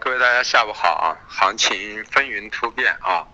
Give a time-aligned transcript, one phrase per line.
[0.00, 1.16] 各位大家下午好啊！
[1.28, 3.26] 行情风云突变啊，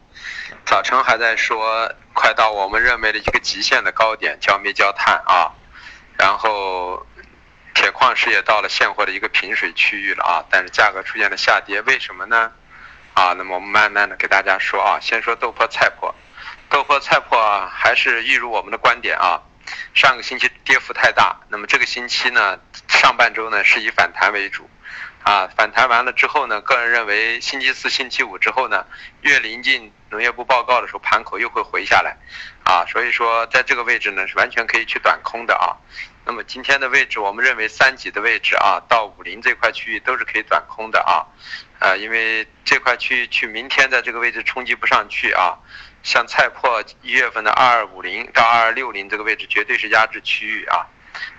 [0.65, 5.53] 早晨还在说快到我们认为的一个极限的高点，焦煤焦炭啊，
[6.19, 7.07] 然后
[7.75, 12.51] 铁矿石也到了现货的一个平水区域了啊，但是价格出现了下跌，为什么呢？
[13.13, 16.15] 啊，那么我们慢慢的给大家说啊，先说豆粕菜粕，
[16.71, 19.43] 豆粕菜粕啊还是一如我们的观点啊，
[19.93, 22.59] 上个星期跌幅太大，那么这个星期呢，
[22.89, 24.69] 上半周呢是以反弹为主。
[25.23, 28.85] 啊，反弹完了之后呢，个人认为星期四、星期五之后呢，
[29.23, 32.17] 越临近农业部报告的时候，盘口又会回下来，
[32.65, 35.73] 啊，所以说在这个位置呢是完全可以去短空的啊。
[36.27, 41.25] 那么今天的位置，我们认为三级的位置啊，到五零这块区域都是可以短空的啊，
[41.81, 45.57] 呃，因为这块区域去明天在这个位置冲击不上去啊，
[46.03, 50.87] 像菜粕一月份的二二五零到二二六零这个位置绝对是压制区域啊。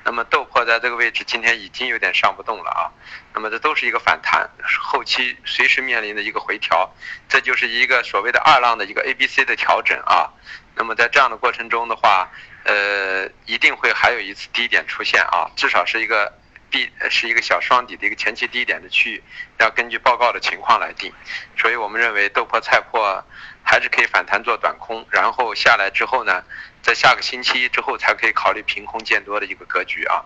[0.04, 2.92] 那么豆粕在这个位置今天已经有点上不动了啊，
[3.34, 6.90] 那么这都是一个反弹，后期随时面临的一个回调，
[7.27, 10.30] 这就是一个所谓的二浪的一个 A B C 的调整啊。
[10.76, 12.30] 那么在这样的过程中的话，
[12.64, 16.34] 呃，一定会还有一次低点出现啊，至少是一个
[16.70, 19.24] B 是一个小双底的一个前期低点的区域，
[19.60, 21.13] 要根据报告的情况来定。
[21.58, 23.24] 所以我们认为豆粕菜粕
[23.63, 26.43] 还是可以反弹做短空，然后下来之后呢？
[26.82, 30.24] 在下个星期之后才可以考虑平空见多的一个格局啊。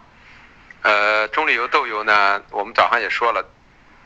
[0.82, 3.48] 呃，中榈油豆油呢，我们早上也说了，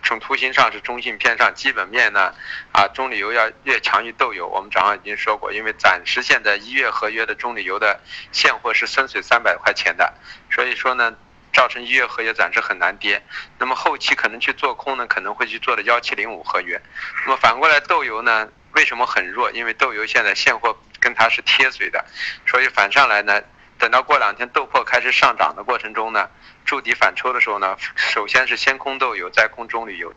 [0.04, 2.31] 从图形上是中性偏上，基本面呢，
[2.72, 4.48] 啊，中榈油要越强于豆油。
[4.48, 8.00] 我们早上已经说过，因为暂时现在一月合约的中榈油的
[8.31, 10.14] 现货是深水三百块钱的，
[10.52, 11.16] 所以说呢，
[11.54, 13.23] 造成一月合约暂时很难跌。
[13.58, 16.82] 那么后期可能去做空呢，可能会去做的幺七零五合约。
[17.26, 19.52] 那么反过来豆油呢，为什么很弱？
[19.52, 20.78] 因为豆油现在现货。
[21.04, 22.06] 跟它是贴水的，
[22.48, 23.42] 所以反上来呢，
[23.78, 26.30] 等到过两天豆粕开始上涨的过程中呢，
[26.64, 30.14] 筑底反抽的时候呢，首先是先空豆油，再空中铝油。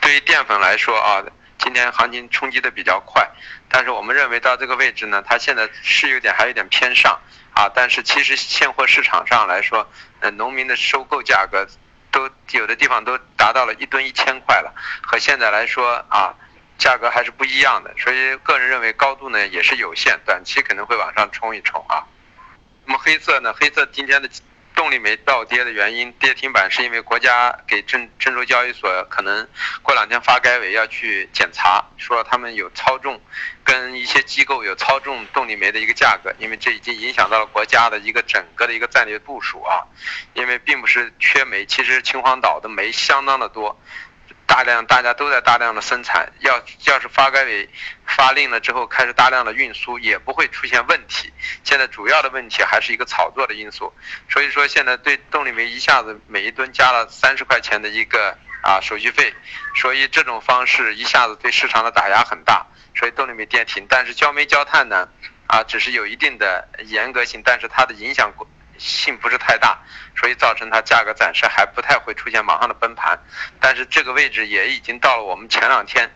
[0.00, 1.22] 对于淀粉来说啊，
[1.58, 3.28] 今天行情冲击的比较快，
[3.68, 7.20] 但是我们认为到这个位置呢，它现在是有点还有点偏上
[7.54, 9.88] 啊，但是其实现货市场上来说，
[10.20, 11.66] 呃，农民的收购价格
[12.10, 14.72] 都有的地方都达到了一吨一千块了，
[15.02, 16.34] 和现在来说啊。
[16.78, 22.02] 价格还是不一样的，所以个人认为高度呢也是有限，短期可能会往上冲一冲啊。
[22.86, 23.52] 那么黑色呢？
[23.52, 24.28] 黑色今天的
[24.74, 29.46] 动力煤暴跌的原因，跌停板是因为国家给郑郑州交易所可能
[29.82, 33.20] 过两天发改委要去检查，说他们有操纵，
[33.64, 39.84] 跟一些机构有操纵动力煤的一个价格，因为这已经影响到了国家的一个整个的一个战略部署啊。
[40.34, 43.78] 因为并不是缺煤，其实秦皇岛的煤相当的多。
[44.52, 47.66] 大量大家都在大量的生产，要要是发改委
[48.04, 51.32] 发令了之后开始大量的运输，也不会出现问题。
[51.64, 53.90] 现在主要的问题还是一个炒作的因素，
[54.28, 59.32] 所以说现在对动力煤一下子每一吨加了三十块钱的一个啊手续费，
[59.74, 63.86] 所以这种方式一下子对市场的打压很大，所以动力煤跌停。
[63.88, 65.08] 但是焦煤焦炭呢，
[65.46, 68.30] 啊只是有一定的严格性，但是它的影响。
[68.78, 69.78] 性不是太大，
[70.16, 73.18] 所以造成它价格暂时还不太会出现马上的崩盘，
[73.60, 76.10] 但是这个位置也已经到了我们前两天，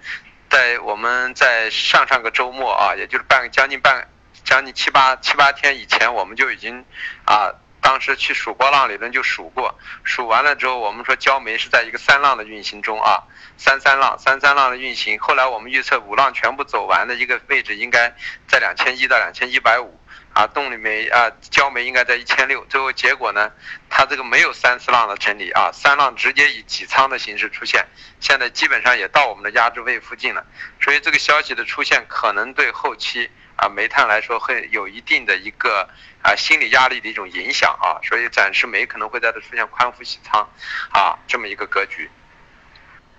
[0.48, 4.08] 在我们在上上个周末啊，也就是半将近半
[4.44, 6.84] 将近七八七八天以前，我们就已经
[7.24, 7.52] 啊，
[7.86, 13.22] 当时去数波浪理论就数过，数完了之后，我们说焦煤是在一个三浪的运行中啊，
[13.56, 18.12] 三三浪三三浪的运行，后来我们预测五浪全部走完的一个位置应该
[18.48, 20.00] 在两千一到两千一百五。
[20.32, 23.50] 啊，动力煤啊，焦煤应该在一千六，最后结果呢，
[23.88, 27.86] 它这个没有三四浪的整理啊，三浪直接以挤仓的形式出现，
[28.20, 30.44] 现在基本上也到我们的压制位附近了，
[30.78, 35.88] 所以这个消息的出现可能对后期啊煤炭来说会有一定的一个
[36.22, 40.48] 啊心理压力的一种影响啊，所以暂时煤可能会在这出现宽幅洗仓
[40.92, 42.10] 啊这么一个格局。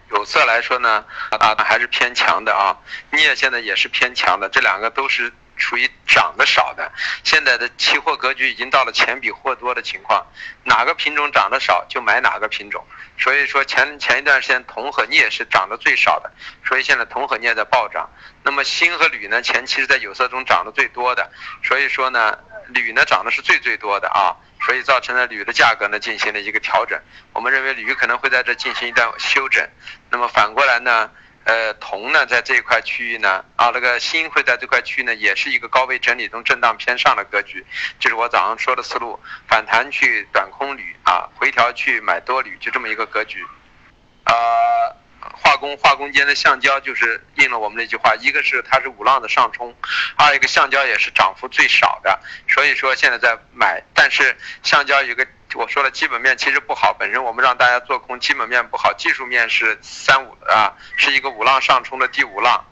[0.10, 1.06] 有色来说呢，
[1.40, 2.78] 啊还是偏强的啊，
[3.12, 5.34] 镍现在也是偏强的，这两个都是。
[5.58, 6.92] 处于涨得少的，
[7.24, 10.26] 现在的期货格局已经到了钱比货多的情况，
[10.64, 12.86] 哪个品种涨得少就买哪个品种。
[13.20, 16.32] 所以说前前一段时间铜和镍是涨得最少的，
[16.66, 18.10] 所以现在铜和镍在暴涨。
[18.44, 21.30] 那么锌和铝呢，前期是在有色中涨得最多的，
[21.64, 22.38] 所以说呢，
[22.68, 27.00] 铝呢涨的是最最多的啊，所以造成了铝的价格呢进行了一个调整。
[27.34, 29.68] 我们认为铝可能会在这进行一段休整。
[30.10, 31.10] 那么反过来呢？
[31.48, 37.66] 呃，铜呢，在这一块区域呢，啊，那个锌会在这块区域呢，也是一个高位整理中震荡偏上的格局，
[38.00, 39.18] 就是我早上说的思路，
[39.48, 43.46] 反弹去短空铝啊，回调去买多铝，就这么一个格局。
[44.26, 44.36] 啊，
[45.22, 49.74] 化工化工间的橡胶就是应了我们那句话，一个是它是五浪的上冲，
[50.18, 55.26] 二一个橡胶也是涨幅最少的，所以说现在在买，但是橡胶有个
[55.58, 62.64] 我说了，基本面其实不好，本身我们让大家做空，基本面不好，技术面是三五啊，是一个五浪上冲的第五浪。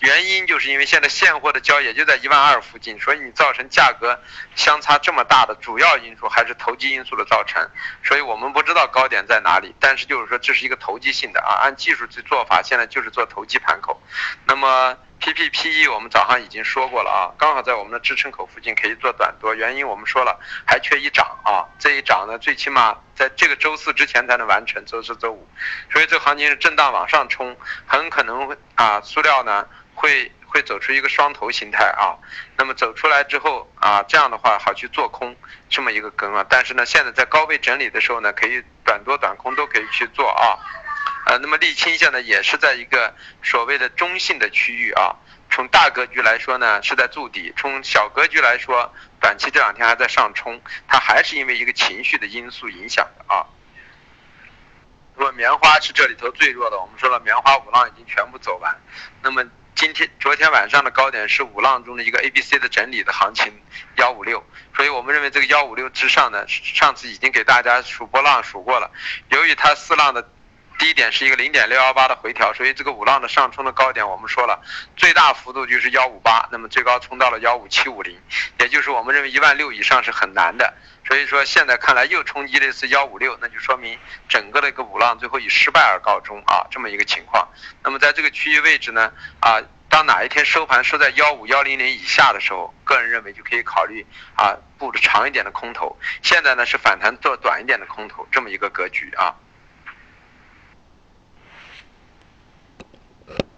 [0.00, 4.20] 原因就是因为现在现货的交易也就在一万二附近，所以你造成价格
[4.56, 7.64] 相差这么大的主要因素还是投机因素的造成，
[8.02, 14.02] 所以我们不知道高点在哪里，但是就是说这是一个投机性的啊，按技术去做法，现在就是做投机盘口。
[14.44, 20.36] 那么 P P P E 我们早上已经说过了啊，刚好在我们的支撑口附近可以做短多，原因我们说了
[20.66, 25.48] 还缺一涨啊，这一涨呢最起码在这个周四之前才能完成，周四周五，
[25.92, 29.66] 所以这个行情是震荡往上冲，很可能会啊塑料呢。
[29.94, 32.16] 会会走出一个双头形态啊，
[32.56, 35.36] 那么走出来之后啊，这样的话好去做空
[35.68, 36.44] 这么一个根啊。
[36.48, 40.56] 但是呢，现在在高位整理的时候呢，可以短多短空都可以去做啊。
[41.38, 45.14] 那么沥青现在也是在一个所谓的中性的区域啊。
[45.50, 53.46] 从大格局来说呢，是在筑底；从小格局来说，短期这两天还在上冲，它还是因为一个情绪的因素影响的啊。
[55.16, 58.76] 那么棉花是这里头最弱的，我们说了，棉花五浪已经全部走完，
[59.22, 59.44] 那么。
[59.74, 63.50] 今天昨天晚上的高点是五浪中的一个 A B C 的整理的行情
[63.96, 64.44] 幺五六，
[64.76, 68.90] 所以我们认为这个幺五六之上呢，上次已经给大家数波浪数过了。
[69.30, 70.28] 由于它四浪的
[70.82, 74.60] 低点是一个零点六幺八的回调，所以这个五浪的上冲的高点我们说了，
[74.96, 78.20] 最大幅度就是幺五八，那么最高冲到了幺五七五零，
[78.58, 80.74] 也就是我们认为一万六以上是很难的。
[81.06, 83.96] 所以说现在看来又冲击了一次幺五六，那就说明
[84.28, 87.46] 整个的一个五浪最后以失败而告终啊，这么一个情况。
[87.84, 95.96] 那么在这个区域位置呢，啊，当哪一天收盘收在幺五幺零零以下的时候，个人认为就可以考虑啊布置长一点的空头。
[96.22, 99.32] 现在呢是反弹做短一点的空头，这么一个格局啊。